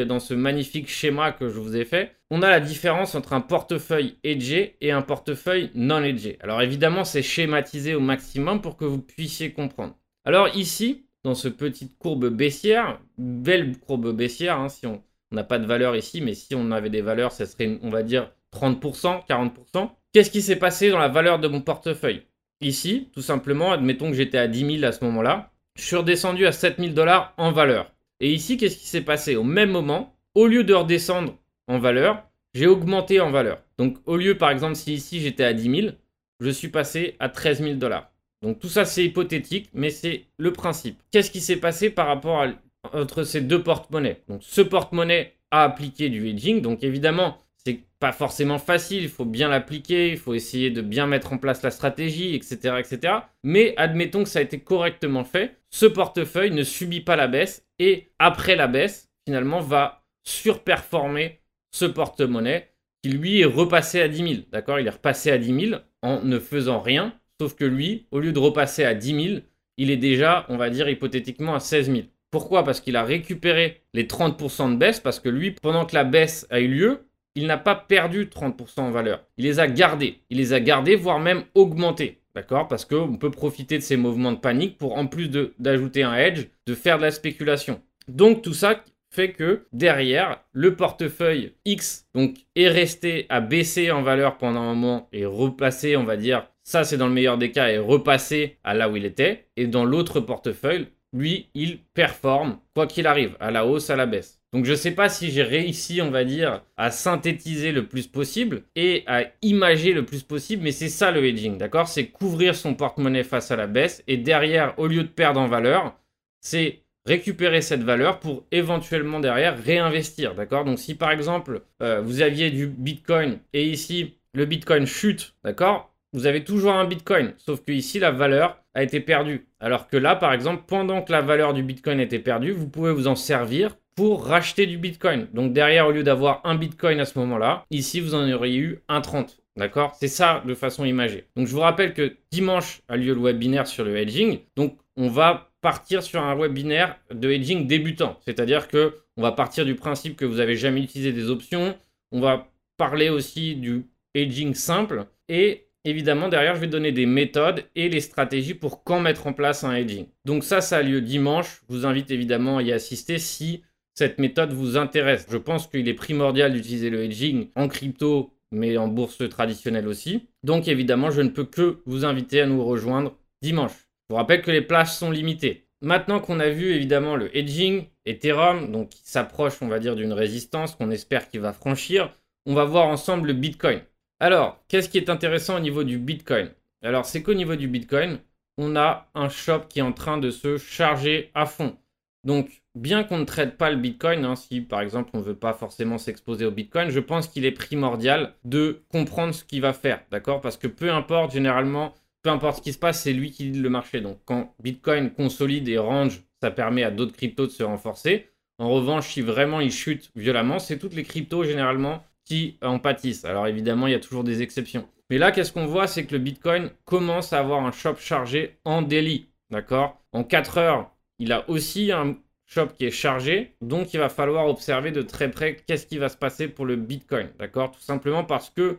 dans 0.08 0.18
ce 0.18 0.34
magnifique 0.34 0.88
schéma 0.88 1.30
que 1.30 1.48
je 1.48 1.60
vous 1.60 1.76
ai 1.76 1.84
fait, 1.84 2.16
on 2.34 2.42
a 2.42 2.50
la 2.50 2.58
différence 2.58 3.14
entre 3.14 3.32
un 3.32 3.40
portefeuille 3.40 4.16
edgé 4.24 4.76
et 4.80 4.90
un 4.90 5.02
portefeuille 5.02 5.70
non 5.76 6.02
edgé. 6.02 6.36
Alors 6.40 6.62
évidemment, 6.62 7.04
c'est 7.04 7.22
schématisé 7.22 7.94
au 7.94 8.00
maximum 8.00 8.60
pour 8.60 8.76
que 8.76 8.84
vous 8.84 9.00
puissiez 9.00 9.52
comprendre. 9.52 9.96
Alors 10.24 10.48
ici, 10.56 11.06
dans 11.22 11.36
ce 11.36 11.46
petite 11.46 11.96
courbe 11.96 12.28
baissière, 12.28 13.00
belle 13.18 13.78
courbe 13.78 14.10
baissière, 14.10 14.58
hein, 14.58 14.68
si 14.68 14.84
on 14.84 15.00
n'a 15.30 15.44
pas 15.44 15.60
de 15.60 15.64
valeur 15.64 15.94
ici, 15.94 16.20
mais 16.20 16.34
si 16.34 16.56
on 16.56 16.72
avait 16.72 16.90
des 16.90 17.02
valeurs, 17.02 17.30
ça 17.30 17.46
serait, 17.46 17.78
on 17.82 17.90
va 17.90 18.02
dire, 18.02 18.32
30%, 18.52 19.24
40%. 19.28 19.90
Qu'est-ce 20.12 20.32
qui 20.32 20.42
s'est 20.42 20.56
passé 20.56 20.90
dans 20.90 20.98
la 20.98 21.06
valeur 21.06 21.38
de 21.38 21.46
mon 21.46 21.60
portefeuille? 21.60 22.22
Ici, 22.60 23.10
tout 23.12 23.22
simplement, 23.22 23.70
admettons 23.70 24.10
que 24.10 24.16
j'étais 24.16 24.38
à 24.38 24.48
10 24.48 24.78
000 24.80 24.84
à 24.84 24.90
ce 24.90 25.04
moment-là, 25.04 25.52
je 25.76 25.84
suis 25.84 25.96
redescendu 25.96 26.46
à 26.46 26.52
7 26.52 26.78
000 26.80 26.94
dollars 26.94 27.32
en 27.36 27.52
valeur. 27.52 27.92
Et 28.18 28.32
ici, 28.32 28.56
qu'est-ce 28.56 28.78
qui 28.78 28.88
s'est 28.88 29.02
passé? 29.02 29.36
Au 29.36 29.44
même 29.44 29.70
moment, 29.70 30.16
au 30.34 30.48
lieu 30.48 30.64
de 30.64 30.74
redescendre 30.74 31.36
en 31.68 31.78
valeur, 31.78 32.22
j'ai 32.54 32.66
augmenté 32.66 33.20
en 33.20 33.30
valeur. 33.30 33.62
Donc 33.78 33.98
au 34.06 34.16
lieu, 34.16 34.38
par 34.38 34.50
exemple, 34.50 34.76
si 34.76 34.94
ici 34.94 35.20
j'étais 35.20 35.44
à 35.44 35.52
10 35.52 35.80
000, 35.82 35.92
je 36.40 36.50
suis 36.50 36.68
passé 36.68 37.16
à 37.18 37.28
13 37.28 37.62
000 37.62 37.74
dollars. 37.74 38.10
Donc 38.42 38.58
tout 38.60 38.68
ça, 38.68 38.84
c'est 38.84 39.04
hypothétique, 39.04 39.70
mais 39.72 39.90
c'est 39.90 40.26
le 40.36 40.52
principe. 40.52 41.00
Qu'est-ce 41.10 41.30
qui 41.30 41.40
s'est 41.40 41.56
passé 41.56 41.90
par 41.90 42.06
rapport 42.06 42.42
à, 42.42 42.48
entre 42.92 43.22
ces 43.24 43.40
deux 43.40 43.62
porte-monnaies? 43.62 44.22
Donc 44.28 44.42
ce 44.42 44.60
porte-monnaie 44.60 45.34
a 45.50 45.64
appliqué 45.64 46.10
du 46.10 46.28
hedging. 46.28 46.60
Donc 46.60 46.84
évidemment, 46.84 47.38
c'est 47.64 47.80
pas 47.98 48.12
forcément 48.12 48.58
facile, 48.58 49.02
il 49.02 49.08
faut 49.08 49.24
bien 49.24 49.48
l'appliquer, 49.48 50.10
il 50.10 50.18
faut 50.18 50.34
essayer 50.34 50.70
de 50.70 50.82
bien 50.82 51.06
mettre 51.06 51.32
en 51.32 51.38
place 51.38 51.62
la 51.62 51.70
stratégie, 51.70 52.34
etc., 52.34 52.76
etc. 52.78 53.14
Mais 53.42 53.72
admettons 53.78 54.24
que 54.24 54.28
ça 54.28 54.40
a 54.40 54.42
été 54.42 54.60
correctement 54.60 55.24
fait, 55.24 55.56
ce 55.70 55.86
portefeuille 55.86 56.50
ne 56.50 56.62
subit 56.62 57.00
pas 57.00 57.16
la 57.16 57.28
baisse 57.28 57.66
et 57.78 58.10
après 58.18 58.56
la 58.56 58.66
baisse, 58.66 59.10
finalement, 59.26 59.60
va 59.60 60.04
surperformer 60.24 61.40
ce 61.74 61.86
porte-monnaie 61.86 62.68
qui 63.02 63.08
lui 63.08 63.40
est 63.40 63.44
repassé 63.44 64.00
à 64.00 64.06
10 64.06 64.16
000. 64.16 64.28
D'accord? 64.52 64.78
Il 64.78 64.86
est 64.86 64.90
repassé 64.90 65.32
à 65.32 65.38
10 65.38 65.68
000 65.70 65.80
en 66.02 66.22
ne 66.22 66.38
faisant 66.38 66.80
rien, 66.80 67.12
sauf 67.40 67.56
que 67.56 67.64
lui, 67.64 68.06
au 68.12 68.20
lieu 68.20 68.32
de 68.32 68.38
repasser 68.38 68.84
à 68.84 68.94
10 68.94 69.24
000, 69.24 69.40
il 69.76 69.90
est 69.90 69.96
déjà, 69.96 70.46
on 70.48 70.56
va 70.56 70.70
dire 70.70 70.88
hypothétiquement, 70.88 71.56
à 71.56 71.58
16 71.60 71.90
000. 71.90 72.02
Pourquoi? 72.30 72.62
Parce 72.62 72.80
qu'il 72.80 72.94
a 72.94 73.02
récupéré 73.02 73.82
les 73.92 74.04
30% 74.04 74.72
de 74.72 74.76
baisse, 74.76 75.00
parce 75.00 75.18
que 75.18 75.28
lui, 75.28 75.50
pendant 75.50 75.84
que 75.84 75.96
la 75.96 76.04
baisse 76.04 76.46
a 76.48 76.60
eu 76.60 76.68
lieu, 76.68 77.08
il 77.34 77.48
n'a 77.48 77.58
pas 77.58 77.74
perdu 77.74 78.26
30% 78.26 78.80
en 78.80 78.90
valeur. 78.92 79.24
Il 79.36 79.44
les 79.44 79.58
a 79.58 79.66
gardés. 79.66 80.20
Il 80.30 80.38
les 80.38 80.52
a 80.52 80.60
gardés, 80.60 80.94
voire 80.94 81.18
même 81.18 81.42
augmentés. 81.56 82.20
D'accord? 82.36 82.68
Parce 82.68 82.84
qu'on 82.84 83.16
peut 83.16 83.32
profiter 83.32 83.78
de 83.78 83.82
ces 83.82 83.96
mouvements 83.96 84.32
de 84.32 84.38
panique 84.38 84.78
pour, 84.78 84.96
en 84.96 85.08
plus 85.08 85.28
d'ajouter 85.58 86.04
un 86.04 86.14
hedge, 86.14 86.46
de 86.66 86.74
faire 86.74 86.98
de 86.98 87.02
la 87.02 87.10
spéculation. 87.10 87.82
Donc 88.06 88.42
tout 88.42 88.54
ça 88.54 88.84
fait 89.14 89.32
que 89.32 89.66
derrière, 89.72 90.42
le 90.52 90.74
portefeuille 90.74 91.54
X 91.64 92.08
donc, 92.14 92.36
est 92.56 92.68
resté 92.68 93.26
à 93.28 93.40
baisser 93.40 93.90
en 93.92 94.02
valeur 94.02 94.38
pendant 94.38 94.62
un 94.62 94.74
moment 94.74 95.08
et 95.12 95.24
repasser, 95.24 95.96
on 95.96 96.02
va 96.02 96.16
dire, 96.16 96.48
ça 96.64 96.82
c'est 96.82 96.96
dans 96.96 97.06
le 97.06 97.14
meilleur 97.14 97.38
des 97.38 97.52
cas, 97.52 97.68
et 97.68 97.78
repasser 97.78 98.58
à 98.64 98.74
là 98.74 98.88
où 98.88 98.96
il 98.96 99.04
était. 99.04 99.46
Et 99.56 99.68
dans 99.68 99.84
l'autre 99.84 100.18
portefeuille, 100.20 100.88
lui, 101.12 101.48
il 101.54 101.78
performe, 101.94 102.58
quoi 102.74 102.88
qu'il 102.88 103.06
arrive, 103.06 103.36
à 103.38 103.52
la 103.52 103.66
hausse, 103.66 103.88
à 103.88 103.96
la 103.96 104.06
baisse. 104.06 104.40
Donc 104.52 104.64
je 104.64 104.72
ne 104.72 104.76
sais 104.76 104.90
pas 104.90 105.08
si 105.08 105.30
j'ai 105.30 105.44
réussi, 105.44 106.02
on 106.02 106.10
va 106.10 106.24
dire, 106.24 106.64
à 106.76 106.90
synthétiser 106.90 107.70
le 107.70 107.86
plus 107.86 108.08
possible 108.08 108.64
et 108.74 109.04
à 109.06 109.24
imager 109.42 109.92
le 109.92 110.04
plus 110.04 110.24
possible, 110.24 110.64
mais 110.64 110.72
c'est 110.72 110.88
ça 110.88 111.12
le 111.12 111.24
hedging, 111.24 111.56
d'accord? 111.56 111.86
C'est 111.86 112.06
couvrir 112.06 112.56
son 112.56 112.74
porte-monnaie 112.74 113.24
face 113.24 113.52
à 113.52 113.56
la 113.56 113.68
baisse 113.68 114.02
et 114.08 114.16
derrière, 114.16 114.74
au 114.76 114.88
lieu 114.88 115.04
de 115.04 115.08
perdre 115.08 115.40
en 115.40 115.46
valeur, 115.46 115.96
c'est 116.40 116.83
récupérer 117.06 117.62
cette 117.62 117.82
valeur 117.82 118.20
pour 118.20 118.44
éventuellement 118.50 119.20
derrière 119.20 119.62
réinvestir, 119.62 120.34
d'accord? 120.34 120.64
Donc 120.64 120.78
si 120.78 120.94
par 120.94 121.10
exemple 121.10 121.62
euh, 121.82 122.00
vous 122.00 122.22
aviez 122.22 122.50
du 122.50 122.66
Bitcoin 122.66 123.38
et 123.52 123.66
ici 123.68 124.18
le 124.32 124.46
Bitcoin 124.46 124.86
chute, 124.86 125.34
d'accord? 125.44 125.94
Vous 126.14 126.26
avez 126.26 126.44
toujours 126.44 126.74
un 126.74 126.84
Bitcoin. 126.84 127.34
Sauf 127.38 127.64
que 127.64 127.72
ici, 127.72 127.98
la 127.98 128.12
valeur 128.12 128.56
a 128.74 128.84
été 128.84 129.00
perdue. 129.00 129.48
Alors 129.58 129.88
que 129.88 129.96
là, 129.96 130.14
par 130.14 130.32
exemple, 130.32 130.62
pendant 130.66 131.02
que 131.02 131.10
la 131.10 131.20
valeur 131.20 131.54
du 131.54 131.64
Bitcoin 131.64 131.98
était 131.98 132.20
perdue, 132.20 132.52
vous 132.52 132.68
pouvez 132.68 132.92
vous 132.92 133.08
en 133.08 133.16
servir 133.16 133.76
pour 133.96 134.24
racheter 134.24 134.66
du 134.66 134.78
Bitcoin. 134.78 135.26
Donc 135.34 135.52
derrière, 135.52 135.88
au 135.88 135.90
lieu 135.90 136.04
d'avoir 136.04 136.40
un 136.44 136.54
Bitcoin 136.54 137.00
à 137.00 137.04
ce 137.04 137.18
moment-là, 137.18 137.64
ici, 137.70 138.00
vous 138.00 138.14
en 138.14 138.30
auriez 138.30 138.58
eu 138.58 138.78
un 138.88 139.00
30. 139.00 139.40
D'accord? 139.56 139.96
C'est 139.98 140.08
ça 140.08 140.42
de 140.46 140.54
façon 140.54 140.84
imagée. 140.84 141.26
Donc 141.36 141.48
je 141.48 141.52
vous 141.52 141.60
rappelle 141.60 141.94
que 141.94 142.16
dimanche 142.30 142.82
a 142.88 142.96
lieu 142.96 143.14
le 143.14 143.20
webinaire 143.20 143.66
sur 143.66 143.84
le 143.84 143.96
hedging. 143.96 144.38
Donc 144.56 144.78
on 144.96 145.08
va 145.08 145.50
partir 145.64 146.02
sur 146.02 146.22
un 146.22 146.36
webinaire 146.36 146.98
de 147.10 147.30
hedging 147.30 147.66
débutant. 147.66 148.20
C'est-à-dire 148.26 148.68
que 148.68 148.98
on 149.16 149.22
va 149.22 149.32
partir 149.32 149.64
du 149.64 149.74
principe 149.74 150.14
que 150.14 150.26
vous 150.26 150.36
n'avez 150.36 150.56
jamais 150.56 150.82
utilisé 150.82 151.10
des 151.10 151.30
options. 151.30 151.74
On 152.12 152.20
va 152.20 152.52
parler 152.76 153.08
aussi 153.08 153.56
du 153.56 153.86
hedging 154.12 154.52
simple. 154.52 155.06
Et 155.30 155.68
évidemment, 155.86 156.28
derrière, 156.28 156.54
je 156.54 156.60
vais 156.60 156.66
donner 156.66 156.92
des 156.92 157.06
méthodes 157.06 157.64
et 157.76 157.88
les 157.88 158.02
stratégies 158.02 158.52
pour 158.52 158.84
quand 158.84 159.00
mettre 159.00 159.26
en 159.26 159.32
place 159.32 159.64
un 159.64 159.74
hedging. 159.74 160.04
Donc 160.26 160.44
ça, 160.44 160.60
ça 160.60 160.76
a 160.76 160.82
lieu 160.82 161.00
dimanche. 161.00 161.62
Je 161.66 161.74
vous 161.74 161.86
invite 161.86 162.10
évidemment 162.10 162.58
à 162.58 162.62
y 162.62 162.70
assister 162.70 163.18
si 163.18 163.62
cette 163.94 164.18
méthode 164.18 164.52
vous 164.52 164.76
intéresse. 164.76 165.26
Je 165.30 165.38
pense 165.38 165.66
qu'il 165.66 165.88
est 165.88 165.94
primordial 165.94 166.52
d'utiliser 166.52 166.90
le 166.90 167.04
hedging 167.04 167.48
en 167.54 167.68
crypto, 167.68 168.34
mais 168.52 168.76
en 168.76 168.88
bourse 168.88 169.26
traditionnelle 169.30 169.88
aussi. 169.88 170.28
Donc 170.42 170.68
évidemment, 170.68 171.10
je 171.10 171.22
ne 171.22 171.30
peux 171.30 171.44
que 171.44 171.78
vous 171.86 172.04
inviter 172.04 172.42
à 172.42 172.46
nous 172.46 172.62
rejoindre 172.62 173.16
dimanche. 173.40 173.83
Je 174.08 174.14
vous 174.14 174.16
rappelle 174.16 174.42
que 174.42 174.50
les 174.50 174.60
places 174.60 174.98
sont 174.98 175.10
limitées. 175.10 175.66
Maintenant 175.80 176.20
qu'on 176.20 176.40
a 176.40 176.50
vu 176.50 176.72
évidemment 176.72 177.16
le 177.16 177.34
hedging, 177.36 177.86
Ethereum, 178.06 178.70
donc 178.70 178.90
qui 178.90 179.02
s'approche, 179.04 179.62
on 179.62 179.68
va 179.68 179.78
dire, 179.78 179.96
d'une 179.96 180.12
résistance 180.12 180.74
qu'on 180.74 180.90
espère 180.90 181.28
qu'il 181.28 181.40
va 181.40 181.52
franchir, 181.52 182.12
on 182.46 182.54
va 182.54 182.64
voir 182.64 182.86
ensemble 182.86 183.28
le 183.28 183.32
Bitcoin. 183.32 183.80
Alors, 184.20 184.62
qu'est-ce 184.68 184.88
qui 184.88 184.98
est 184.98 185.10
intéressant 185.10 185.56
au 185.56 185.60
niveau 185.60 185.84
du 185.84 185.98
Bitcoin? 185.98 186.50
Alors, 186.82 187.06
c'est 187.06 187.22
qu'au 187.22 187.34
niveau 187.34 187.56
du 187.56 187.66
Bitcoin, 187.66 188.18
on 188.58 188.76
a 188.76 189.10
un 189.14 189.28
shop 189.28 189.60
qui 189.68 189.78
est 189.78 189.82
en 189.82 189.92
train 189.92 190.18
de 190.18 190.30
se 190.30 190.58
charger 190.58 191.30
à 191.34 191.46
fond. 191.46 191.76
Donc, 192.24 192.62
bien 192.74 193.04
qu'on 193.04 193.18
ne 193.18 193.24
traite 193.24 193.56
pas 193.56 193.70
le 193.70 193.76
Bitcoin, 193.76 194.24
hein, 194.24 194.36
si 194.36 194.60
par 194.60 194.80
exemple 194.80 195.10
on 195.14 195.18
ne 195.18 195.24
veut 195.24 195.36
pas 195.36 195.52
forcément 195.52 195.98
s'exposer 195.98 196.46
au 196.46 196.50
Bitcoin, 196.50 196.90
je 196.90 197.00
pense 197.00 197.28
qu'il 197.28 197.44
est 197.44 197.52
primordial 197.52 198.34
de 198.44 198.82
comprendre 198.90 199.34
ce 199.34 199.44
qu'il 199.44 199.60
va 199.60 199.72
faire, 199.72 200.02
d'accord? 200.10 200.40
Parce 200.40 200.56
que 200.56 200.66
peu 200.66 200.90
importe, 200.90 201.32
généralement, 201.32 201.94
peu 202.24 202.30
importe 202.30 202.56
ce 202.56 202.62
qui 202.62 202.72
se 202.72 202.78
passe, 202.78 203.02
c'est 203.02 203.12
lui 203.12 203.30
qui 203.30 203.50
dit 203.50 203.60
le 203.60 203.68
marché. 203.68 204.00
Donc, 204.00 204.18
quand 204.24 204.54
Bitcoin 204.58 205.10
consolide 205.10 205.68
et 205.68 205.76
range, 205.76 206.22
ça 206.42 206.50
permet 206.50 206.82
à 206.82 206.90
d'autres 206.90 207.14
cryptos 207.14 207.46
de 207.46 207.52
se 207.52 207.62
renforcer. 207.62 208.30
En 208.58 208.70
revanche, 208.70 209.12
si 209.12 209.20
vraiment 209.20 209.60
il 209.60 209.70
chute 209.70 210.10
violemment, 210.16 210.58
c'est 210.58 210.78
toutes 210.78 210.94
les 210.94 211.02
cryptos 211.02 211.44
généralement 211.44 212.02
qui 212.24 212.56
en 212.62 212.78
pâtissent. 212.78 213.26
Alors 213.26 213.46
évidemment, 213.46 213.86
il 213.86 213.92
y 213.92 213.96
a 213.96 214.00
toujours 214.00 214.24
des 214.24 214.40
exceptions. 214.40 214.88
Mais 215.10 215.18
là, 215.18 215.32
qu'est-ce 215.32 215.52
qu'on 215.52 215.66
voit? 215.66 215.86
C'est 215.86 216.06
que 216.06 216.12
le 216.12 216.18
Bitcoin 216.18 216.70
commence 216.86 217.34
à 217.34 217.40
avoir 217.40 217.64
un 217.66 217.72
shop 217.72 217.96
chargé 217.96 218.56
en 218.64 218.80
daily. 218.80 219.26
D'accord? 219.50 220.00
En 220.12 220.24
4 220.24 220.56
heures, 220.56 220.90
il 221.18 221.30
a 221.30 221.48
aussi 221.50 221.92
un 221.92 222.16
shop 222.46 222.68
qui 222.68 222.86
est 222.86 222.90
chargé. 222.90 223.54
Donc, 223.60 223.92
il 223.92 224.00
va 224.00 224.08
falloir 224.08 224.46
observer 224.46 224.92
de 224.92 225.02
très 225.02 225.30
près 225.30 225.56
qu'est-ce 225.56 225.86
qui 225.86 225.98
va 225.98 226.08
se 226.08 226.16
passer 226.16 226.48
pour 226.48 226.64
le 226.64 226.76
Bitcoin. 226.76 227.28
D'accord? 227.38 227.70
Tout 227.70 227.82
simplement 227.82 228.24
parce 228.24 228.48
que, 228.48 228.78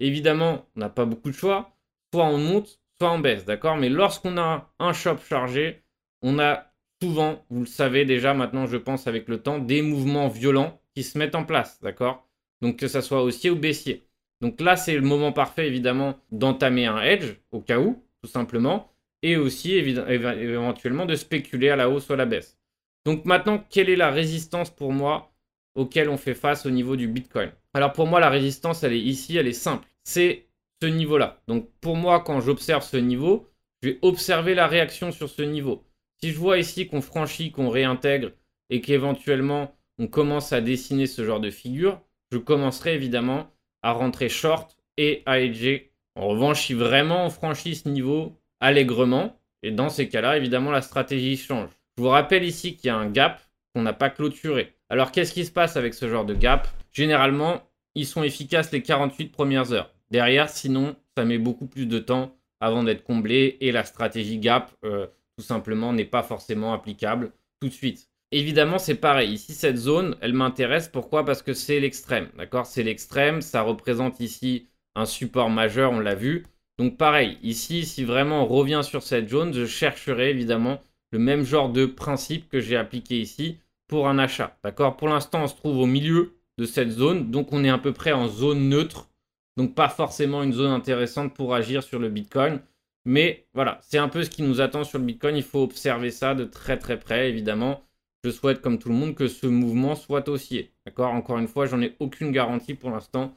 évidemment, 0.00 0.64
on 0.76 0.80
n'a 0.80 0.88
pas 0.88 1.04
beaucoup 1.04 1.28
de 1.28 1.36
choix. 1.36 1.76
Soit 2.14 2.24
on 2.24 2.38
monte, 2.38 2.80
soit 3.00 3.12
on 3.12 3.18
baisse. 3.18 3.44
D'accord? 3.44 3.76
Mais 3.76 3.88
lorsqu'on 3.88 4.38
a 4.38 4.72
un 4.78 4.92
shop 4.92 5.18
chargé, 5.28 5.82
on 6.22 6.38
a 6.38 6.72
souvent, 7.02 7.44
vous 7.50 7.60
le 7.60 7.66
savez 7.66 8.04
déjà 8.04 8.34
maintenant, 8.34 8.66
je 8.66 8.76
pense, 8.76 9.06
avec 9.06 9.28
le 9.28 9.42
temps, 9.42 9.58
des 9.58 9.82
mouvements 9.82 10.28
violents 10.28 10.80
qui 10.94 11.02
se 11.02 11.18
mettent 11.18 11.34
en 11.34 11.44
place. 11.44 11.80
D'accord? 11.82 12.26
Donc, 12.62 12.78
que 12.78 12.88
ça 12.88 13.02
soit 13.02 13.22
haussier 13.22 13.50
ou 13.50 13.56
baissier. 13.56 14.06
Donc 14.40 14.60
là, 14.60 14.76
c'est 14.76 14.94
le 14.94 15.02
moment 15.02 15.32
parfait, 15.32 15.66
évidemment, 15.66 16.18
d'entamer 16.30 16.86
un 16.86 17.00
hedge, 17.02 17.36
au 17.52 17.60
cas 17.60 17.78
où, 17.78 18.02
tout 18.22 18.28
simplement 18.28 18.90
et 19.22 19.36
aussi 19.36 19.74
éventuellement 19.74 21.06
de 21.06 21.14
spéculer 21.14 21.68
à 21.70 21.76
la 21.76 21.90
hausse 21.90 22.08
ou 22.08 22.12
à 22.12 22.16
la 22.16 22.26
baisse. 22.26 22.58
Donc 23.04 23.24
maintenant, 23.24 23.64
quelle 23.70 23.90
est 23.90 23.96
la 23.96 24.10
résistance 24.10 24.70
pour 24.70 24.92
moi 24.92 25.32
auquel 25.74 26.08
on 26.08 26.16
fait 26.16 26.34
face 26.34 26.66
au 26.66 26.70
niveau 26.70 26.96
du 26.96 27.08
Bitcoin? 27.08 27.50
Alors 27.74 27.92
pour 27.92 28.06
moi, 28.06 28.20
la 28.20 28.30
résistance, 28.30 28.82
elle 28.82 28.92
est 28.92 29.00
ici, 29.00 29.36
elle 29.36 29.48
est 29.48 29.52
simple. 29.52 29.86
C'est 30.04 30.45
niveau-là. 30.86 31.42
Donc 31.48 31.68
pour 31.80 31.96
moi, 31.96 32.20
quand 32.20 32.40
j'observe 32.40 32.82
ce 32.82 32.96
niveau, 32.96 33.48
je 33.82 33.90
vais 33.90 33.98
observer 34.02 34.54
la 34.54 34.66
réaction 34.66 35.12
sur 35.12 35.28
ce 35.28 35.42
niveau. 35.42 35.84
Si 36.22 36.30
je 36.30 36.38
vois 36.38 36.58
ici 36.58 36.86
qu'on 36.86 37.02
franchit, 37.02 37.52
qu'on 37.52 37.68
réintègre 37.68 38.32
et 38.70 38.80
qu'éventuellement 38.80 39.74
on 39.98 40.06
commence 40.06 40.52
à 40.52 40.60
dessiner 40.60 41.06
ce 41.06 41.24
genre 41.24 41.40
de 41.40 41.50
figure, 41.50 42.00
je 42.32 42.38
commencerai 42.38 42.94
évidemment 42.94 43.50
à 43.82 43.92
rentrer 43.92 44.28
short 44.28 44.76
et 44.96 45.22
à 45.26 45.40
hedger. 45.40 45.92
En 46.14 46.28
revanche, 46.28 46.66
si 46.66 46.74
vraiment 46.74 47.26
on 47.26 47.30
franchit 47.30 47.76
ce 47.76 47.88
niveau, 47.88 48.36
allègrement. 48.60 49.38
Et 49.62 49.70
dans 49.70 49.88
ces 49.88 50.08
cas-là, 50.08 50.36
évidemment, 50.36 50.70
la 50.70 50.82
stratégie 50.82 51.36
change. 51.36 51.70
Je 51.96 52.02
vous 52.02 52.08
rappelle 52.08 52.44
ici 52.44 52.76
qu'il 52.76 52.88
y 52.88 52.90
a 52.90 52.96
un 52.96 53.10
gap 53.10 53.40
qu'on 53.74 53.82
n'a 53.82 53.92
pas 53.92 54.10
clôturé. 54.10 54.74
Alors, 54.88 55.12
qu'est-ce 55.12 55.32
qui 55.32 55.44
se 55.44 55.50
passe 55.50 55.76
avec 55.76 55.94
ce 55.94 56.08
genre 56.08 56.24
de 56.24 56.34
gap? 56.34 56.68
Généralement, 56.92 57.62
ils 57.94 58.06
sont 58.06 58.22
efficaces 58.22 58.72
les 58.72 58.82
48 58.82 59.28
premières 59.28 59.72
heures. 59.72 59.92
Derrière, 60.10 60.48
sinon, 60.48 60.96
ça 61.16 61.24
met 61.24 61.38
beaucoup 61.38 61.66
plus 61.66 61.86
de 61.86 61.98
temps 61.98 62.36
avant 62.60 62.82
d'être 62.82 63.04
comblé 63.04 63.56
et 63.60 63.72
la 63.72 63.84
stratégie 63.84 64.38
gap, 64.38 64.72
euh, 64.84 65.06
tout 65.36 65.44
simplement, 65.44 65.92
n'est 65.92 66.04
pas 66.04 66.22
forcément 66.22 66.72
applicable 66.72 67.32
tout 67.60 67.68
de 67.68 67.72
suite. 67.72 68.08
Évidemment, 68.32 68.78
c'est 68.78 68.96
pareil. 68.96 69.32
Ici, 69.32 69.52
cette 69.52 69.76
zone, 69.76 70.16
elle 70.20 70.32
m'intéresse. 70.32 70.88
Pourquoi? 70.88 71.24
Parce 71.24 71.42
que 71.42 71.54
c'est 71.54 71.80
l'extrême. 71.80 72.28
D'accord? 72.36 72.66
C'est 72.66 72.82
l'extrême. 72.82 73.40
Ça 73.40 73.62
représente 73.62 74.20
ici 74.20 74.68
un 74.94 75.06
support 75.06 75.50
majeur, 75.50 75.92
on 75.92 76.00
l'a 76.00 76.14
vu. 76.14 76.44
Donc 76.78 76.96
pareil, 76.96 77.38
ici, 77.42 77.86
si 77.86 78.04
vraiment 78.04 78.42
on 78.42 78.46
revient 78.46 78.82
sur 78.82 79.02
cette 79.02 79.28
zone, 79.28 79.54
je 79.54 79.64
chercherai 79.64 80.30
évidemment 80.30 80.80
le 81.12 81.18
même 81.18 81.44
genre 81.44 81.70
de 81.70 81.86
principe 81.86 82.48
que 82.48 82.60
j'ai 82.60 82.76
appliqué 82.76 83.20
ici 83.20 83.58
pour 83.88 84.08
un 84.08 84.18
achat. 84.18 84.58
D'accord? 84.64 84.96
Pour 84.96 85.08
l'instant, 85.08 85.44
on 85.44 85.46
se 85.46 85.54
trouve 85.54 85.78
au 85.78 85.86
milieu 85.86 86.36
de 86.58 86.64
cette 86.64 86.90
zone, 86.90 87.30
donc 87.30 87.52
on 87.52 87.64
est 87.64 87.70
à 87.70 87.78
peu 87.78 87.92
près 87.92 88.12
en 88.12 88.28
zone 88.28 88.68
neutre. 88.68 89.08
Donc 89.56 89.74
pas 89.74 89.88
forcément 89.88 90.42
une 90.42 90.52
zone 90.52 90.70
intéressante 90.70 91.34
pour 91.34 91.54
agir 91.54 91.82
sur 91.82 91.98
le 91.98 92.08
Bitcoin. 92.08 92.60
Mais 93.06 93.46
voilà, 93.54 93.78
c'est 93.82 93.98
un 93.98 94.08
peu 94.08 94.24
ce 94.24 94.30
qui 94.30 94.42
nous 94.42 94.60
attend 94.60 94.84
sur 94.84 94.98
le 94.98 95.04
Bitcoin. 95.04 95.36
Il 95.36 95.42
faut 95.42 95.62
observer 95.62 96.10
ça 96.10 96.34
de 96.34 96.44
très 96.44 96.78
très 96.78 96.98
près, 96.98 97.28
évidemment. 97.28 97.82
Je 98.24 98.30
souhaite, 98.30 98.60
comme 98.60 98.78
tout 98.78 98.88
le 98.88 98.94
monde, 98.96 99.14
que 99.14 99.28
ce 99.28 99.46
mouvement 99.46 99.94
soit 99.94 100.28
haussier. 100.28 100.72
D'accord? 100.84 101.14
Encore 101.14 101.38
une 101.38 101.46
fois, 101.46 101.66
j'en 101.66 101.80
ai 101.80 101.94
aucune 102.00 102.32
garantie 102.32 102.74
pour 102.74 102.90
l'instant 102.90 103.34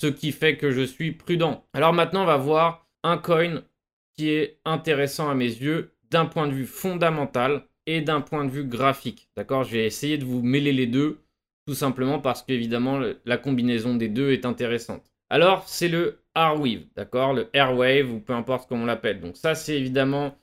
ce 0.00 0.06
qui 0.06 0.30
fait 0.32 0.56
que 0.56 0.70
je 0.70 0.82
suis 0.82 1.12
prudent. 1.12 1.64
Alors 1.72 1.92
maintenant, 1.92 2.22
on 2.22 2.26
va 2.26 2.36
voir 2.36 2.86
un 3.02 3.18
coin 3.18 3.62
qui 4.16 4.30
est 4.30 4.60
intéressant 4.64 5.28
à 5.28 5.34
mes 5.34 5.46
yeux 5.46 5.92
d'un 6.10 6.26
point 6.26 6.46
de 6.46 6.52
vue 6.52 6.66
fondamental 6.66 7.64
et 7.86 8.00
d'un 8.00 8.20
point 8.20 8.44
de 8.44 8.50
vue 8.50 8.64
graphique. 8.64 9.28
D'accord? 9.36 9.64
Je 9.64 9.72
vais 9.72 9.86
essayer 9.86 10.18
de 10.18 10.24
vous 10.24 10.42
mêler 10.42 10.72
les 10.72 10.86
deux, 10.86 11.18
tout 11.66 11.74
simplement 11.74 12.20
parce 12.20 12.42
qu'évidemment, 12.42 13.00
la 13.24 13.38
combinaison 13.38 13.96
des 13.96 14.08
deux 14.08 14.30
est 14.30 14.46
intéressante. 14.46 15.10
Alors, 15.30 15.68
c'est 15.68 15.88
le 15.88 16.22
Arweave, 16.34 16.84
d'accord? 16.96 17.34
Le 17.34 17.48
Airwave, 17.52 18.12
ou 18.12 18.20
peu 18.20 18.32
importe 18.32 18.68
comment 18.68 18.84
on 18.84 18.86
l'appelle. 18.86 19.20
Donc 19.20 19.36
ça, 19.36 19.54
c'est 19.54 19.76
évidemment, 19.76 20.36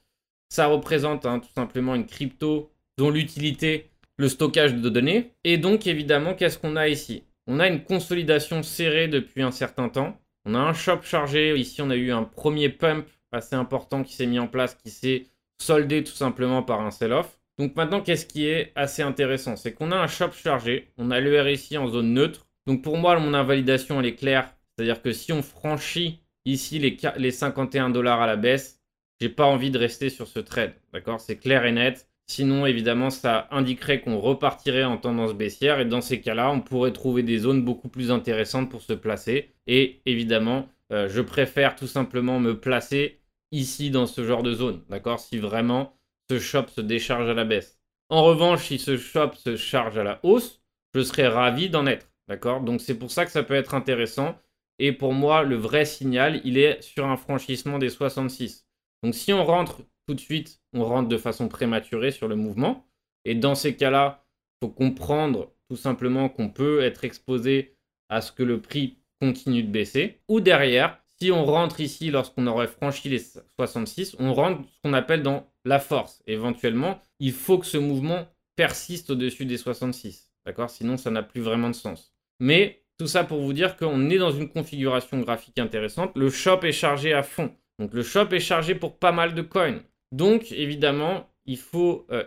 ça 0.49 0.67
représente 0.67 1.25
hein, 1.25 1.39
tout 1.39 1.51
simplement 1.55 1.95
une 1.95 2.05
crypto 2.05 2.71
dont 2.97 3.09
l'utilité, 3.09 3.89
le 4.17 4.29
stockage 4.29 4.75
de 4.75 4.89
données. 4.89 5.33
Et 5.43 5.57
donc, 5.57 5.87
évidemment, 5.87 6.33
qu'est-ce 6.33 6.59
qu'on 6.59 6.75
a 6.75 6.87
ici? 6.87 7.23
On 7.47 7.59
a 7.59 7.67
une 7.67 7.83
consolidation 7.83 8.63
serrée 8.63 9.07
depuis 9.07 9.41
un 9.41 9.51
certain 9.51 9.89
temps. 9.89 10.19
On 10.45 10.55
a 10.55 10.59
un 10.59 10.73
shop 10.73 11.01
chargé. 11.01 11.55
Ici, 11.57 11.81
on 11.81 11.89
a 11.89 11.95
eu 11.95 12.11
un 12.11 12.23
premier 12.23 12.69
pump 12.69 13.07
assez 13.31 13.55
important 13.55 14.03
qui 14.03 14.13
s'est 14.13 14.25
mis 14.25 14.39
en 14.39 14.47
place, 14.47 14.75
qui 14.75 14.89
s'est 14.89 15.25
soldé 15.61 16.03
tout 16.03 16.13
simplement 16.13 16.63
par 16.63 16.81
un 16.81 16.91
sell-off. 16.91 17.39
Donc 17.57 17.75
maintenant, 17.75 18.01
qu'est-ce 18.01 18.25
qui 18.25 18.47
est 18.47 18.71
assez 18.75 19.01
intéressant? 19.01 19.55
C'est 19.55 19.73
qu'on 19.73 19.91
a 19.91 19.97
un 19.97 20.07
shop 20.07 20.31
chargé. 20.31 20.91
On 20.97 21.11
a 21.11 21.19
le 21.19 21.41
RSI 21.41 21.77
en 21.77 21.87
zone 21.87 22.13
neutre. 22.13 22.47
Donc 22.67 22.81
pour 22.81 22.97
moi, 22.97 23.17
mon 23.19 23.33
invalidation, 23.33 23.99
elle 23.99 24.07
est 24.07 24.15
claire. 24.15 24.54
C'est-à-dire 24.77 25.01
que 25.01 25.11
si 25.13 25.31
on 25.33 25.41
franchit 25.41 26.21
ici 26.45 26.79
les, 26.79 26.97
les 27.17 27.31
51 27.31 27.89
dollars 27.89 28.21
à 28.21 28.27
la 28.27 28.35
baisse, 28.35 28.81
j'ai 29.21 29.29
pas 29.29 29.45
envie 29.45 29.71
de 29.71 29.77
rester 29.77 30.09
sur 30.09 30.27
ce 30.27 30.39
trade. 30.39 30.73
D'accord? 30.93 31.19
C'est 31.19 31.37
clair 31.37 31.65
et 31.65 31.71
net. 31.71 32.07
Sinon, 32.27 32.65
évidemment, 32.65 33.11
ça 33.11 33.47
indiquerait 33.51 34.01
qu'on 34.01 34.19
repartirait 34.19 34.83
en 34.83 34.97
tendance 34.97 35.33
baissière 35.33 35.79
et 35.79 35.85
dans 35.85 36.01
ces 36.01 36.21
cas-là, 36.21 36.51
on 36.51 36.59
pourrait 36.61 36.91
trouver 36.91 37.21
des 37.23 37.37
zones 37.37 37.63
beaucoup 37.63 37.87
plus 37.87 38.11
intéressantes 38.11 38.69
pour 38.69 38.81
se 38.81 38.93
placer. 38.93 39.53
Et 39.67 40.01
évidemment, 40.05 40.67
euh, 40.91 41.07
je 41.07 41.21
préfère 41.21 41.75
tout 41.75 41.87
simplement 41.87 42.39
me 42.39 42.59
placer 42.59 43.19
ici 43.51 43.91
dans 43.91 44.07
ce 44.07 44.25
genre 44.25 44.43
de 44.43 44.53
zone, 44.53 44.83
d'accord? 44.89 45.19
Si 45.19 45.37
vraiment 45.37 45.97
ce 46.29 46.39
shop 46.39 46.67
se 46.67 46.81
décharge 46.81 47.29
à 47.29 47.33
la 47.33 47.45
baisse. 47.45 47.79
En 48.09 48.23
revanche, 48.23 48.65
si 48.67 48.79
ce 48.79 48.97
shop 48.97 49.33
se 49.35 49.55
charge 49.55 49.97
à 49.97 50.03
la 50.03 50.19
hausse, 50.23 50.61
je 50.93 51.01
serais 51.01 51.27
ravi 51.27 51.69
d'en 51.69 51.85
être, 51.85 52.07
d'accord? 52.27 52.61
Donc 52.61 52.81
c'est 52.81 52.97
pour 52.97 53.11
ça 53.11 53.25
que 53.25 53.31
ça 53.31 53.43
peut 53.43 53.53
être 53.53 53.73
intéressant. 53.75 54.35
Et 54.79 54.91
pour 54.91 55.13
moi, 55.13 55.43
le 55.43 55.55
vrai 55.55 55.85
signal, 55.85 56.41
il 56.43 56.57
est 56.57 56.81
sur 56.81 57.05
un 57.05 57.17
franchissement 57.17 57.79
des 57.79 57.89
66. 57.89 58.67
Donc 59.03 59.15
si 59.15 59.33
on 59.33 59.45
rentre 59.45 59.83
tout 60.07 60.13
de 60.13 60.19
suite, 60.19 60.61
on 60.73 60.83
rentre 60.83 61.09
de 61.09 61.17
façon 61.17 61.47
prématurée 61.47 62.11
sur 62.11 62.27
le 62.27 62.35
mouvement. 62.35 62.85
Et 63.23 63.35
dans 63.35 63.55
ces 63.55 63.75
cas-là, 63.75 64.25
il 64.61 64.67
faut 64.67 64.73
comprendre 64.73 65.53
tout 65.69 65.75
simplement 65.77 66.29
qu'on 66.29 66.49
peut 66.49 66.81
être 66.81 67.03
exposé 67.03 67.75
à 68.09 68.21
ce 68.21 68.31
que 68.31 68.43
le 68.43 68.61
prix 68.61 68.99
continue 69.19 69.63
de 69.63 69.71
baisser. 69.71 70.21
Ou 70.27 70.41
derrière, 70.41 70.99
si 71.19 71.31
on 71.31 71.45
rentre 71.45 71.79
ici 71.79 72.11
lorsqu'on 72.11 72.45
aurait 72.47 72.67
franchi 72.67 73.09
les 73.09 73.21
66, 73.57 74.15
on 74.19 74.33
rentre 74.33 74.61
ce 74.69 74.81
qu'on 74.83 74.93
appelle 74.93 75.23
dans 75.23 75.49
la 75.63 75.79
force. 75.79 76.21
Éventuellement, 76.27 76.99
il 77.19 77.31
faut 77.31 77.57
que 77.57 77.65
ce 77.65 77.77
mouvement 77.77 78.27
persiste 78.55 79.09
au-dessus 79.09 79.45
des 79.45 79.57
66. 79.57 80.31
D'accord? 80.45 80.69
Sinon, 80.69 80.97
ça 80.97 81.09
n'a 81.09 81.23
plus 81.23 81.41
vraiment 81.41 81.69
de 81.69 81.75
sens. 81.75 82.13
Mais 82.39 82.84
tout 82.97 83.07
ça 83.07 83.23
pour 83.23 83.41
vous 83.41 83.53
dire 83.53 83.75
qu'on 83.77 84.09
est 84.09 84.17
dans 84.17 84.31
une 84.31 84.49
configuration 84.49 85.19
graphique 85.19 85.59
intéressante. 85.59 86.11
Le 86.15 86.29
shop 86.29 86.61
est 86.63 86.71
chargé 86.71 87.13
à 87.13 87.23
fond. 87.23 87.51
Donc 87.79 87.93
le 87.93 88.03
shop 88.03 88.27
est 88.31 88.39
chargé 88.39 88.75
pour 88.75 88.97
pas 88.97 89.11
mal 89.11 89.33
de 89.33 89.41
coins. 89.41 89.81
Donc 90.11 90.51
évidemment, 90.51 91.29
il 91.45 91.57
faut, 91.57 92.07
euh, 92.11 92.23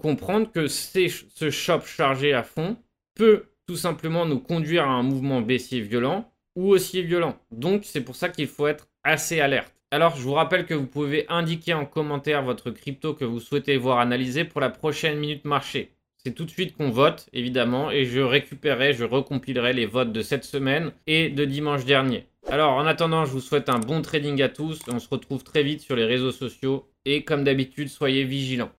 comprendre 0.00 0.50
que 0.50 0.66
ce 0.66 1.50
shop 1.50 1.80
chargé 1.82 2.32
à 2.32 2.42
fond 2.42 2.76
peut 3.14 3.44
tout 3.66 3.76
simplement 3.76 4.24
nous 4.24 4.40
conduire 4.40 4.84
à 4.84 4.92
un 4.92 5.02
mouvement 5.02 5.42
baissier 5.42 5.80
violent 5.80 6.32
ou 6.56 6.70
aussi 6.70 7.02
violent. 7.02 7.36
Donc 7.50 7.84
c'est 7.84 8.00
pour 8.00 8.16
ça 8.16 8.30
qu'il 8.30 8.46
faut 8.46 8.66
être 8.66 8.88
assez 9.04 9.40
alerte. 9.40 9.74
Alors 9.90 10.16
je 10.16 10.22
vous 10.22 10.32
rappelle 10.32 10.64
que 10.64 10.74
vous 10.74 10.86
pouvez 10.86 11.26
indiquer 11.28 11.74
en 11.74 11.84
commentaire 11.84 12.42
votre 12.42 12.70
crypto 12.70 13.14
que 13.14 13.24
vous 13.26 13.40
souhaitez 13.40 13.76
voir 13.76 13.98
analysé 13.98 14.44
pour 14.44 14.60
la 14.60 14.70
prochaine 14.70 15.18
minute 15.18 15.44
marché. 15.44 15.97
C'est 16.24 16.34
tout 16.34 16.44
de 16.44 16.50
suite 16.50 16.76
qu'on 16.76 16.90
vote, 16.90 17.28
évidemment, 17.32 17.92
et 17.92 18.04
je 18.04 18.20
récupérerai, 18.20 18.92
je 18.92 19.04
recompilerai 19.04 19.72
les 19.72 19.86
votes 19.86 20.12
de 20.12 20.20
cette 20.20 20.44
semaine 20.44 20.92
et 21.06 21.28
de 21.28 21.44
dimanche 21.44 21.84
dernier. 21.84 22.26
Alors, 22.48 22.72
en 22.72 22.86
attendant, 22.86 23.24
je 23.24 23.30
vous 23.30 23.40
souhaite 23.40 23.68
un 23.68 23.78
bon 23.78 24.02
trading 24.02 24.42
à 24.42 24.48
tous. 24.48 24.80
On 24.88 24.98
se 24.98 25.08
retrouve 25.08 25.44
très 25.44 25.62
vite 25.62 25.80
sur 25.80 25.94
les 25.94 26.04
réseaux 26.04 26.32
sociaux. 26.32 26.90
Et 27.04 27.22
comme 27.22 27.44
d'habitude, 27.44 27.88
soyez 27.88 28.24
vigilants. 28.24 28.72